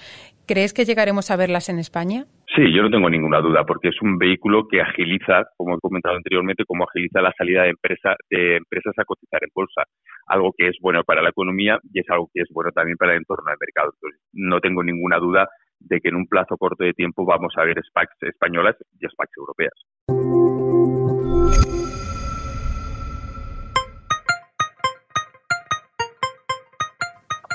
¿Crees 0.47 0.73
que 0.73 0.85
llegaremos 0.85 1.31
a 1.31 1.37
verlas 1.37 1.69
en 1.69 1.79
España? 1.79 2.27
Sí, 2.57 2.75
yo 2.75 2.83
no 2.83 2.91
tengo 2.91 3.09
ninguna 3.09 3.41
duda, 3.41 3.65
porque 3.65 3.89
es 3.89 4.03
un 4.03 4.19
vehículo 4.19 4.67
que 4.67 4.81
agiliza, 4.81 5.45
como 5.57 5.77
he 5.77 5.81
comentado 5.81 6.17
anteriormente, 6.17 6.65
como 6.65 6.83
agiliza 6.83 7.23
la 7.23 7.33
salida 7.39 7.63
de, 7.63 7.71
empresa, 7.71 8.17
de 8.29 8.57
empresas 8.57 8.93
a 8.99 9.05
cotizar 9.05 9.41
en 9.45 9.51
bolsa, 9.55 9.85
algo 10.27 10.53
que 10.57 10.67
es 10.67 10.77
bueno 10.81 11.05
para 11.05 11.23
la 11.23 11.31
economía 11.31 11.79
y 11.93 12.01
es 12.01 12.11
algo 12.11 12.29
que 12.35 12.43
es 12.43 12.49
bueno 12.53 12.73
también 12.73 12.97
para 12.97 13.13
el 13.13 13.19
entorno 13.19 13.45
del 13.51 13.59
mercado. 13.61 13.93
Entonces, 13.95 14.21
no 14.33 14.61
tengo 14.61 14.83
ninguna 14.83 15.19
duda 15.19 15.49
de 15.79 16.01
que 16.01 16.09
en 16.09 16.17
un 16.17 16.27
plazo 16.27 16.57
corto 16.57 16.83
de 16.83 16.93
tiempo 16.93 17.25
vamos 17.25 17.55
a 17.57 17.65
ver 17.65 17.81
SPACs 17.85 18.17
españolas 18.23 18.77
y 18.99 19.07
SPACs 19.07 19.37
europeas. 19.37 19.73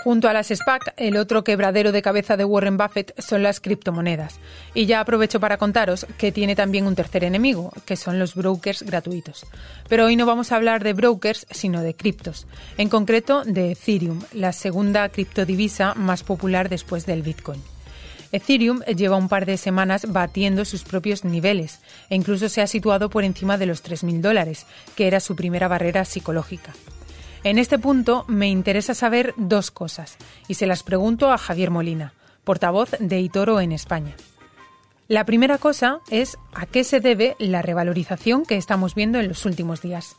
Junto 0.05 0.29
a 0.29 0.33
las 0.33 0.49
SPAC, 0.49 0.93
el 0.97 1.17
otro 1.17 1.43
quebradero 1.43 1.91
de 1.91 2.03
cabeza 2.03 2.37
de 2.37 2.45
Warren 2.45 2.77
Buffett 2.77 3.19
son 3.19 3.41
las 3.41 3.59
criptomonedas. 3.59 4.39
Y 4.75 4.85
ya 4.85 4.99
aprovecho 4.99 5.39
para 5.39 5.57
contaros 5.57 6.05
que 6.19 6.31
tiene 6.31 6.55
también 6.55 6.85
un 6.85 6.93
tercer 6.93 7.23
enemigo, 7.23 7.73
que 7.85 7.95
son 7.95 8.19
los 8.19 8.35
brokers 8.35 8.83
gratuitos. 8.83 9.47
Pero 9.89 10.05
hoy 10.05 10.15
no 10.15 10.27
vamos 10.27 10.51
a 10.51 10.57
hablar 10.57 10.83
de 10.83 10.93
brokers, 10.93 11.47
sino 11.49 11.81
de 11.81 11.95
criptos. 11.95 12.45
En 12.77 12.87
concreto, 12.87 13.43
de 13.45 13.71
Ethereum, 13.71 14.21
la 14.31 14.53
segunda 14.53 15.09
criptodivisa 15.09 15.95
más 15.95 16.21
popular 16.21 16.69
después 16.69 17.07
del 17.07 17.23
Bitcoin. 17.23 17.63
Ethereum 18.31 18.81
lleva 18.81 19.17
un 19.17 19.27
par 19.27 19.47
de 19.47 19.57
semanas 19.57 20.05
batiendo 20.13 20.65
sus 20.65 20.83
propios 20.83 21.23
niveles 21.23 21.79
e 22.11 22.15
incluso 22.15 22.47
se 22.47 22.61
ha 22.61 22.67
situado 22.67 23.09
por 23.09 23.23
encima 23.23 23.57
de 23.57 23.65
los 23.65 23.83
3.000 23.83 24.21
dólares, 24.21 24.67
que 24.95 25.07
era 25.07 25.19
su 25.19 25.35
primera 25.35 25.67
barrera 25.67 26.05
psicológica. 26.05 26.75
En 27.45 27.59
este 27.59 27.77
punto 27.77 28.25
me 28.27 28.49
interesa 28.49 28.95
saber 28.95 29.35
dos 29.37 29.69
cosas 29.69 30.17
y 30.47 30.55
se 30.55 30.65
las 30.65 30.81
pregunto 30.81 31.31
a 31.31 31.37
Javier 31.37 31.69
Molina, 31.69 32.15
portavoz 32.43 32.89
de 32.99 33.19
Itoro 33.19 33.61
en 33.61 33.71
España. 33.71 34.15
La 35.07 35.27
primera 35.27 35.59
cosa 35.59 35.99
es 36.09 36.39
a 36.55 36.65
qué 36.65 36.83
se 36.83 37.01
debe 37.01 37.35
la 37.37 37.61
revalorización 37.61 38.47
que 38.47 38.57
estamos 38.57 38.95
viendo 38.95 39.19
en 39.19 39.27
los 39.27 39.45
últimos 39.45 39.83
días. 39.83 40.17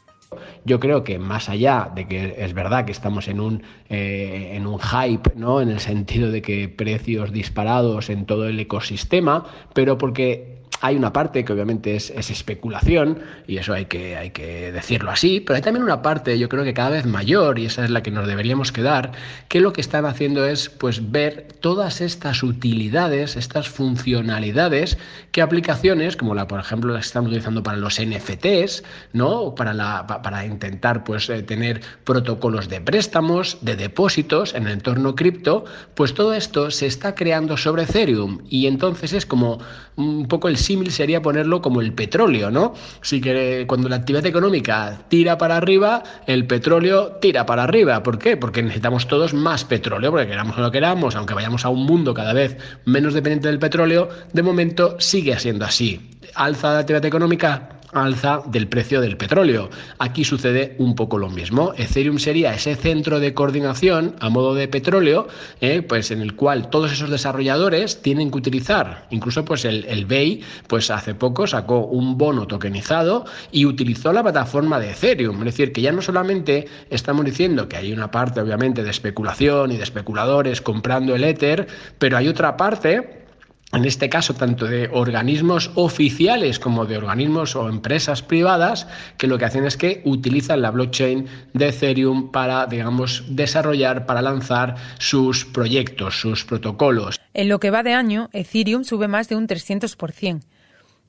Yo 0.65 0.79
creo 0.79 1.03
que 1.03 1.19
más 1.19 1.49
allá 1.49 1.91
de 1.93 2.07
que 2.07 2.37
es 2.39 2.55
verdad 2.55 2.85
que 2.85 2.93
estamos 2.93 3.27
en 3.27 3.41
un, 3.41 3.65
eh, 3.89 4.53
en 4.53 4.65
un 4.65 4.79
hype, 4.79 5.33
¿no? 5.35 5.61
en 5.61 5.71
el 5.71 5.81
sentido 5.81 6.31
de 6.31 6.43
que 6.43 6.69
precios 6.69 7.33
disparados 7.33 8.09
en 8.09 8.27
todo 8.27 8.47
el 8.47 8.61
ecosistema, 8.61 9.47
pero 9.75 9.99
porque 9.99 10.56
hay 10.81 10.97
una 10.97 11.13
parte 11.13 11.45
que 11.45 11.53
obviamente 11.53 11.97
es, 11.97 12.11
especulación, 12.11 13.21
y 13.47 13.59
eso 13.59 13.73
hay 13.73 13.87
que, 13.87 14.17
hay 14.17 14.31
que 14.31 14.73
decirlo 14.73 15.11
así, 15.11 15.41
pero 15.41 15.57
hay 15.57 15.63
también 15.63 15.85
una 15.85 16.03
parte, 16.03 16.39
yo 16.39 16.49
creo 16.49 16.65
que 16.65 16.75
cada 16.75 16.91
vez 16.91 17.07
mayor, 17.07 17.59
y 17.59 17.67
esa 17.67 17.85
es 17.85 17.91
la 17.91 18.03
que 18.03 18.11
nos 18.11 18.27
deberíamos 18.27 18.73
quedar, 18.73 19.13
que 19.49 19.61
lo 19.61 19.73
que 19.73 19.81
están 19.81 20.05
haciendo 20.05 20.45
es 20.45 20.69
pues 20.69 21.11
ver 21.11 21.49
todas 21.61 22.01
estas 22.01 22.43
utilidades, 22.43 23.37
estas 23.37 23.69
funcionalidades 23.69 24.99
que 25.33 25.43
aplicaciones, 25.43 26.17
como 26.17 26.35
la, 26.35 26.47
por 26.47 26.61
ejemplo, 26.61 26.93
las 26.93 27.07
están 27.07 27.27
utilizando 27.27 27.63
para 27.63 27.79
los 27.79 28.01
NFTs, 28.01 28.83
¿no? 29.13 29.55
Para, 29.55 29.73
la, 29.73 30.07
para 30.07 30.45
intentar 30.45 31.05
pues 31.05 31.29
eh, 31.31 31.43
tener 31.43 31.81
protocolos 32.05 32.69
de 32.69 32.81
préstamos, 32.81 33.59
de 33.61 33.77
depósitos 33.77 34.55
en 34.55 34.67
el 34.67 34.73
entorno 34.73 35.15
cripto, 35.15 35.65
pues 35.95 36.15
todo 36.15 36.35
esto 36.35 36.71
se 36.71 36.87
está 36.87 37.15
creando 37.15 37.57
sobre 37.57 37.85
Ethereum 37.85 38.39
y 38.49 38.67
entonces 38.67 39.13
es 39.13 39.27
como 39.27 39.59
un 39.97 40.29
poco 40.29 40.49
el 40.49 40.57
símil 40.67 40.91
sería 40.91 41.23
ponerlo 41.23 41.63
como 41.63 41.81
el 41.81 41.93
petróleo, 41.93 42.51
¿no? 42.51 42.75
Si 43.01 43.21
que 43.21 43.65
cuando 43.67 43.89
la 43.89 43.97
actividad 43.97 44.27
económica 44.27 44.99
tira 45.09 45.39
para 45.39 45.57
arriba, 45.57 46.03
el 46.27 46.47
petróleo 46.47 47.19
tira 47.21 47.47
para 47.47 47.63
arriba. 47.63 48.03
¿Por 48.03 48.19
qué? 48.19 48.37
Porque 48.37 48.63
necesitamos 48.63 49.07
todos 49.07 49.33
más 49.33 49.65
petróleo, 49.65 50.11
porque 50.11 50.27
queramos 50.27 50.59
o 50.59 50.61
no 50.61 50.71
queramos, 50.71 51.17
aunque 51.17 51.35
vayamos 51.35 51.65
a 51.65 51.69
un 51.69 51.85
mundo 51.85 52.13
cada 52.13 52.33
vez 52.33 52.57
menos 52.85 53.15
dependiente 53.15 53.49
del 53.49 53.59
petróleo, 53.59 54.09
de 54.33 54.43
momento 54.43 54.97
sigue 54.99 55.39
siendo 55.39 55.65
así. 55.65 56.11
Alza 56.35 56.75
la 56.75 56.81
actividad 56.81 57.05
económica, 57.05 57.76
alza 58.05 58.43
del 58.47 58.69
precio 58.69 59.01
del 59.01 59.17
petróleo. 59.17 59.71
Aquí 59.99 60.25
sucede 60.25 60.77
un 60.79 60.95
poco 60.95 61.19
lo 61.19 61.29
mismo. 61.29 61.73
Ethereum 61.77 62.19
sería 62.19 62.55
ese 62.55 62.77
centro 62.77 63.21
de 63.21 63.35
coordinación 63.35 64.17
a 64.21 64.29
modo 64.29 64.55
de 64.55 64.69
petróleo, 64.69 65.29
eh, 65.61 65.83
pues 65.83 66.11
en 66.11 66.21
el 66.21 66.35
cual 66.35 66.71
todos 66.71 66.93
esos 66.93 67.11
desarrolladores 67.11 68.03
tienen 68.03 68.31
que 68.31 68.39
utilizar, 68.39 69.07
incluso 69.11 69.45
pues 69.45 69.65
el, 69.65 69.85
el 69.87 70.07
BEI, 70.07 70.43
pues 70.67 70.91
hace 70.91 71.15
poco 71.15 71.47
sacó 71.47 71.87
un 71.87 72.19
bono 72.19 72.47
tokenizado 72.47 73.25
y 73.53 73.67
utilizó 73.67 74.13
la 74.13 74.23
plataforma 74.23 74.79
de 74.79 74.91
Ethereum. 74.91 75.39
Es 75.39 75.45
decir, 75.45 75.73
que 75.73 75.83
ya 75.83 75.93
no 75.93 76.03
solamente 76.03 76.67
estamos 76.91 77.25
diciendo 77.25 77.69
que 77.69 77.77
hay 77.77 77.93
una 77.93 78.11
parte 78.11 78.41
obviamente 78.41 78.83
de 78.83 78.91
especulación 78.91 79.73
y 79.73 79.77
de 79.77 79.83
especuladores 79.83 80.61
comprando 80.61 81.15
el 81.15 81.25
Ether, 81.25 81.67
pero 81.99 82.17
hay 82.17 82.29
otra 82.29 82.57
parte 82.57 83.26
en 83.73 83.85
este 83.85 84.09
caso 84.09 84.35
tanto 84.35 84.67
de 84.67 84.89
organismos 84.93 85.71
oficiales 85.75 86.59
como 86.59 86.87
de 86.87 86.97
organismos 86.97 87.57
o 87.57 87.69
empresas 87.69 88.23
privadas, 88.23 88.87
que 89.19 89.27
lo 89.27 89.39
que 89.39 89.45
hacen 89.45 89.65
es 89.65 89.77
que 89.77 90.03
utilizan 90.05 90.63
la 90.63 90.71
blockchain 90.71 91.27
de 91.53 91.69
Ethereum 91.69 92.31
para, 92.31 92.67
digamos, 92.67 93.25
desarrollar, 93.29 94.07
para 94.07 94.23
lanzar 94.23 94.77
sus 94.99 95.45
proyectos, 95.45 96.21
sus 96.21 96.45
protocolos. 96.45 97.19
En 97.35 97.49
lo 97.49 97.59
que 97.59 97.71
va 97.71 97.83
de 97.83 97.93
año, 97.93 98.31
Ethereum 98.33 98.85
sube 98.85 99.09
más 99.09 99.29
de 99.29 99.37
un 99.37 99.47
300%. 99.47 100.41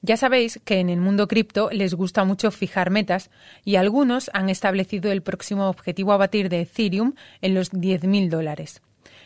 Ya 0.01 0.17
sabéis 0.17 0.59
que 0.63 0.79
en 0.79 0.89
el 0.89 0.99
mundo 0.99 1.27
cripto 1.27 1.69
les 1.71 1.93
gusta 1.93 2.23
mucho 2.23 2.51
fijar 2.51 2.91
metas 2.91 3.31
y 3.65 3.75
algunos 3.75 4.29
han 4.33 4.49
establecido 4.49 5.11
el 5.11 5.23
próximo 5.23 5.69
objetivo 5.69 6.11
a 6.13 6.17
batir 6.17 6.49
de 6.49 6.61
Ethereum 6.61 7.13
en 7.41 7.55
los 7.55 7.71
10.000 7.71 8.29
dólares. 8.29 8.81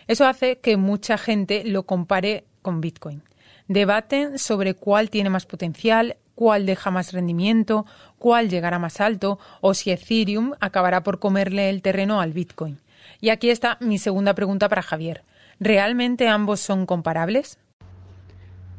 Eso 0.08 0.26
hace 0.26 0.60
que 0.60 0.78
mucha 0.78 1.18
gente 1.18 1.64
lo 1.66 1.84
compare 1.84 2.46
con 2.62 2.82
Bitcoin. 2.82 3.24
Debaten 3.68 4.38
sobre 4.38 4.74
cuál 4.74 5.10
tiene 5.10 5.30
más 5.30 5.46
potencial, 5.46 6.18
cuál 6.36 6.66
deja 6.66 6.92
más 6.92 7.14
rendimiento, 7.14 7.86
cuál 8.18 8.50
llegará 8.50 8.80
más 8.80 9.00
alto 9.00 9.40
o 9.62 9.74
si 9.74 9.92
Ethereum 9.92 10.54
acabará 10.60 11.04
por 11.04 11.20
comerle 11.20 11.70
el 11.70 11.82
terreno 11.82 12.22
al 12.22 12.34
Bitcoin. 12.34 12.80
Y 13.20 13.30
aquí 13.30 13.50
está 13.50 13.78
mi 13.80 13.98
segunda 13.98 14.34
pregunta 14.34 14.68
para 14.68 14.82
Javier. 14.82 15.24
¿Realmente 15.60 16.28
ambos 16.28 16.60
son 16.60 16.86
comparables? 16.86 17.60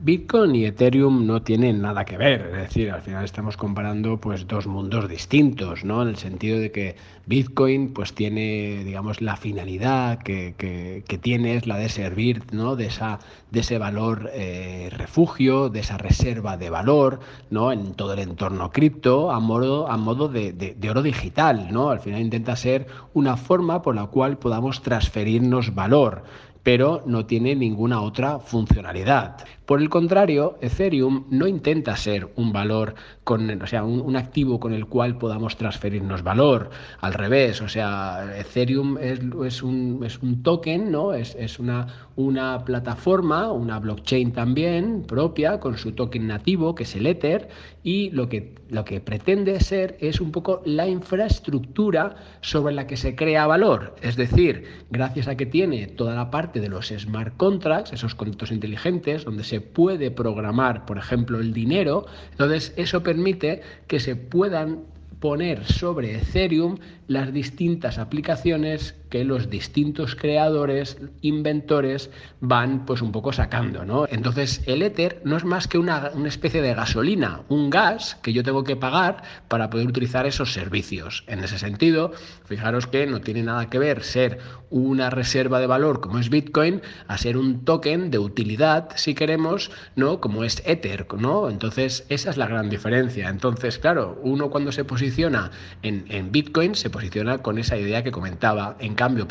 Bitcoin 0.05 0.57
y 0.57 0.65
Ethereum 0.65 1.29
no 1.29 1.43
tienen 1.43 1.81
nada 1.81 2.05
que 2.05 2.17
ver, 2.17 2.41
es 2.53 2.63
decir, 2.63 2.91
al 2.91 3.03
final 3.03 3.25
estamos 3.25 3.57
comparando 3.57 4.19
pues 4.19 4.49
dos 4.49 4.67
mundos 4.67 5.09
distintos, 5.09 5.85
¿no? 5.85 6.03
En 6.03 6.09
el 6.09 6.17
sentido 6.17 6.59
de 6.59 6.73
que 6.73 6.97
Bitcoin 7.27 7.93
pues 7.93 8.13
tiene, 8.13 8.83
digamos, 8.83 9.21
la 9.21 9.37
finalidad 9.37 10.19
que, 10.19 10.55
que, 10.59 11.19
tiene 11.19 11.55
es 11.55 11.69
la 11.69 11.77
de 11.77 11.89
servir, 11.89 12.43
¿no? 12.51 12.75
De, 12.75 12.87
esa, 12.87 13.21
de 13.53 13.61
ese 13.61 13.79
valor 13.79 14.29
eh, 14.35 14.91
refugio, 14.91 15.69
de 15.69 15.79
esa 15.79 15.99
reserva 15.99 16.57
de 16.57 16.69
valor, 16.69 17.21
¿no? 17.51 17.71
En 17.71 17.95
todo 17.95 18.15
el 18.15 18.19
entorno 18.19 18.73
cripto 18.73 19.31
a 19.31 19.39
modo, 19.39 19.89
a 19.89 19.97
modo 19.97 20.27
de, 20.27 20.53
de 20.53 20.91
oro 20.91 21.03
digital, 21.03 21.69
¿no? 21.71 21.91
Al 21.91 22.01
final 22.01 22.21
intenta 22.21 22.57
ser 22.57 22.89
una 23.15 23.37
forma 23.37 23.83
por 23.83 23.95
la 23.95 24.07
cual 24.07 24.37
podamos 24.37 24.83
transferirnos 24.83 25.77
valor 25.77 26.25
pero 26.62 27.02
no 27.07 27.26
tiene 27.26 27.54
ninguna 27.54 28.00
otra 28.02 28.38
funcionalidad. 28.38 29.37
Por 29.66 29.81
el 29.81 29.88
contrario, 29.88 30.59
Ethereum 30.61 31.25
no 31.31 31.47
intenta 31.47 31.97
ser 31.97 32.28
un 32.37 32.52
valor 32.52 32.95
con, 33.25 33.62
o 33.62 33.66
sea, 33.66 33.85
un, 33.85 34.16
activo 34.16 34.61
con 34.61 34.75
el 34.75 34.87
cual 34.87 35.16
podamos 35.16 35.57
transferirnos 35.57 36.23
valor. 36.23 36.71
Al 37.00 37.14
revés, 37.14 37.62
o 37.62 37.69
sea, 37.69 38.38
Ethereum 38.38 38.99
es, 38.99 39.62
un, 39.62 40.02
es 40.04 40.19
un, 40.21 40.42
token, 40.42 40.90
¿no? 40.90 41.14
Es, 41.14 41.37
es 41.37 41.59
una, 41.59 41.87
una 42.16 42.64
plataforma, 42.64 43.50
una 43.52 43.78
blockchain 43.78 44.33
también 44.33 45.04
propia, 45.07 45.61
con 45.61 45.78
su 45.78 45.92
token 45.92 46.26
nativo, 46.26 46.75
que 46.75 46.83
es 46.83 46.95
el 46.97 47.07
Ether, 47.07 47.49
y 47.85 48.11
lo 48.11 48.28
que, 48.28 48.54
lo 48.69 48.85
que 48.85 49.00
pretende 49.00 49.59
ser 49.61 49.97
es 50.00 50.21
un 50.21 50.33
poco 50.33 50.61
la 50.64 50.87
infraestructura 50.88 52.16
sobre 52.40 52.75
la 52.75 52.87
que 52.87 52.97
se 52.97 53.14
crea 53.14 53.47
valor. 53.47 53.95
Es 54.02 54.16
decir, 54.16 54.64
gracias 54.90 55.28
a 55.28 55.37
que 55.37 55.47
tiene 55.47 55.87
toda 55.87 56.14
la 56.14 56.31
parte 56.31 56.52
de 56.61 56.69
los 56.69 56.89
smart 56.89 57.37
contracts, 57.37 57.93
esos 57.93 58.15
contratos 58.15 58.51
inteligentes, 58.51 59.25
donde 59.25 59.45
se 59.45 59.61
puede 59.61 60.11
programar, 60.11 60.85
por 60.87 60.99
ejemplo, 60.99 61.41
el 61.41 61.53
dinero, 61.53 62.07
entonces 62.31 62.73
eso 62.77 63.03
permite 63.03 63.63
que 63.87 64.01
se 64.01 64.17
puedan 64.17 64.85
poner 65.23 65.65
sobre 65.65 66.17
Ethereum 66.17 66.79
las 67.12 67.33
distintas 67.33 67.99
aplicaciones 67.99 68.95
que 69.12 69.25
los 69.25 69.50
distintos 69.50 70.16
creadores, 70.16 70.97
inventores 71.21 72.11
van 72.40 72.87
pues 72.87 73.02
un 73.02 73.12
poco 73.12 73.31
sacando, 73.35 73.85
¿no? 73.85 74.07
Entonces 74.09 74.62
el 74.66 74.81
Ether 74.81 75.21
no 75.25 75.37
es 75.37 75.45
más 75.45 75.69
que 75.69 75.76
una, 75.76 76.11
una, 76.14 76.28
especie 76.28 76.62
de 76.62 76.73
gasolina, 76.73 77.42
un 77.50 77.69
gas 77.69 78.16
que 78.23 78.33
yo 78.33 78.42
tengo 78.42 78.64
que 78.64 78.75
pagar 78.75 79.23
para 79.49 79.69
poder 79.69 79.87
utilizar 79.87 80.25
esos 80.25 80.54
servicios. 80.54 81.25
En 81.26 81.45
ese 81.45 81.59
sentido, 81.59 82.12
fijaros 82.47 82.87
que 82.87 83.07
no 83.07 83.21
tiene 83.21 83.42
nada 83.42 83.69
que 83.69 83.78
ver 83.78 84.02
ser 84.02 84.38
una 84.71 85.11
reserva 85.11 85.61
de 85.61 85.66
valor 85.66 86.00
como 86.00 86.19
es 86.19 86.31
Bitcoin 86.31 86.81
a 87.07 87.19
ser 87.19 87.37
un 87.37 87.66
token 87.66 88.11
de 88.11 88.19
utilidad, 88.19 88.88
si 88.97 89.14
queremos, 89.14 89.71
¿no? 89.95 90.23
Como 90.23 90.42
es 90.42 90.62
Ether, 90.64 91.07
¿no? 91.19 91.50
Entonces 91.50 92.07
esa 92.09 92.31
es 92.31 92.38
la 92.38 92.47
gran 92.47 92.71
diferencia. 92.71 93.28
Entonces, 93.28 93.78
claro, 93.78 94.19
uno 94.23 94.49
cuando 94.49 94.73
se 94.73 94.87
posiciona 94.87 95.50
en, 95.83 96.07
en 96.09 96.33
Bitcoin 96.33 96.75
se 96.75 96.88
posiciona 96.88 97.02
con 97.43 97.59
esa 97.59 97.77
idea 97.77 98.03
que 98.03 98.13
comentaba. 98.13 98.77
En 98.79 98.95
cambio, 98.95 99.27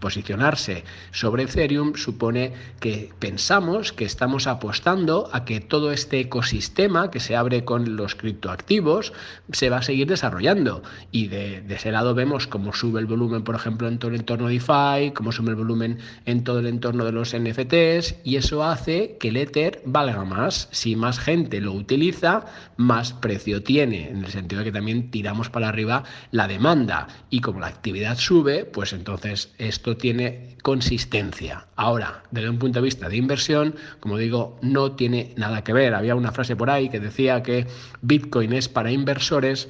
posicionarse 0.00 0.84
sobre 1.10 1.44
Ethereum 1.44 1.94
supone 1.94 2.52
que 2.80 3.10
pensamos 3.18 3.92
que 3.92 4.04
estamos 4.04 4.46
apostando 4.46 5.28
a 5.32 5.44
que 5.44 5.60
todo 5.60 5.92
este 5.92 6.20
ecosistema 6.20 7.10
que 7.10 7.20
se 7.20 7.36
abre 7.36 7.64
con 7.64 7.96
los 7.96 8.14
criptoactivos 8.14 9.12
se 9.52 9.70
va 9.70 9.78
a 9.78 9.82
seguir 9.82 10.06
desarrollando. 10.06 10.82
Y 11.10 11.28
de, 11.28 11.64
ese 11.68 11.90
lado 11.90 12.14
vemos 12.14 12.46
cómo 12.46 12.72
sube 12.72 13.00
el 13.00 13.06
volumen, 13.06 13.42
por 13.42 13.54
ejemplo, 13.54 13.88
en 13.88 13.98
todo 13.98 14.10
el 14.10 14.18
entorno 14.20 14.48
DeFi, 14.48 15.12
cómo 15.14 15.32
sube 15.32 15.50
el 15.50 15.56
volumen 15.56 15.98
en 16.26 16.44
todo 16.44 16.60
el 16.60 16.66
entorno 16.66 17.04
de 17.04 17.12
los 17.12 17.34
NFTs, 17.34 18.16
y 18.24 18.36
eso 18.36 18.64
hace 18.64 19.16
que 19.18 19.28
el 19.28 19.36
Ether 19.36 19.82
valga 19.84 20.24
más. 20.24 20.68
Si 20.70 20.96
más 20.96 21.18
gente 21.18 21.60
lo 21.60 21.72
utiliza, 21.72 22.44
más 22.76 23.12
precio 23.12 23.62
tiene, 23.62 24.08
en 24.08 24.24
el 24.24 24.30
sentido 24.30 24.60
de 24.60 24.66
que 24.66 24.72
también 24.72 25.10
tiramos 25.10 25.50
para 25.50 25.68
arriba 25.68 26.04
la 26.30 26.46
demanda 26.46 27.05
y 27.30 27.40
como 27.40 27.60
la 27.60 27.66
actividad 27.66 28.16
sube, 28.18 28.64
pues 28.64 28.92
entonces 28.92 29.52
esto 29.58 29.96
tiene 29.96 30.56
consistencia. 30.62 31.66
Ahora, 31.76 32.22
desde 32.30 32.50
un 32.50 32.58
punto 32.58 32.80
de 32.80 32.84
vista 32.84 33.08
de 33.08 33.16
inversión, 33.16 33.74
como 34.00 34.18
digo, 34.18 34.58
no 34.62 34.92
tiene 34.92 35.32
nada 35.36 35.62
que 35.62 35.72
ver. 35.72 35.94
Había 35.94 36.14
una 36.14 36.32
frase 36.32 36.56
por 36.56 36.70
ahí 36.70 36.88
que 36.88 37.00
decía 37.00 37.42
que 37.42 37.66
Bitcoin 38.02 38.52
es 38.52 38.68
para 38.68 38.90
inversores 38.90 39.68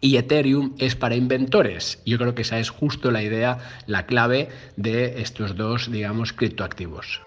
y 0.00 0.16
Ethereum 0.16 0.74
es 0.78 0.94
para 0.94 1.16
inventores. 1.16 2.02
Yo 2.04 2.18
creo 2.18 2.34
que 2.34 2.42
esa 2.42 2.58
es 2.58 2.70
justo 2.70 3.10
la 3.10 3.22
idea, 3.22 3.58
la 3.86 4.06
clave 4.06 4.48
de 4.76 5.20
estos 5.20 5.56
dos, 5.56 5.90
digamos, 5.90 6.32
criptoactivos. 6.32 7.22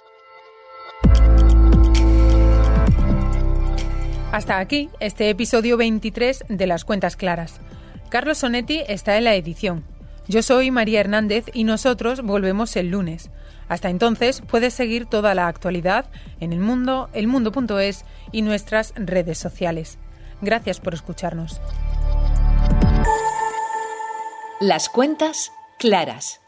Hasta 4.31 4.59
aquí 4.59 4.89
este 4.99 5.29
episodio 5.31 5.75
23 5.75 6.45
de 6.49 6.67
Las 6.67 6.85
Cuentas 6.85 7.15
Claras. 7.15 7.59
Carlos 8.09 8.39
Sonetti 8.39 8.81
está 8.87 9.17
en 9.17 9.25
la 9.25 9.35
edición. 9.35 9.83
Yo 10.27 10.41
soy 10.41 10.71
María 10.71 10.99
Hernández 10.99 11.45
y 11.53 11.63
nosotros 11.63 12.21
volvemos 12.21 12.75
el 12.75 12.89
lunes. 12.89 13.29
Hasta 13.67 13.89
entonces 13.89 14.41
puedes 14.41 14.73
seguir 14.73 15.05
toda 15.05 15.35
la 15.35 15.47
actualidad 15.47 16.05
en 16.39 16.53
el 16.53 16.59
mundo, 16.59 17.09
elmundo.es 17.13 18.05
y 18.31 18.41
nuestras 18.41 18.93
redes 18.95 19.37
sociales. 19.37 19.99
Gracias 20.41 20.79
por 20.79 20.93
escucharnos. 20.93 21.61
Las 24.59 24.89
cuentas 24.89 25.51
claras. 25.77 26.41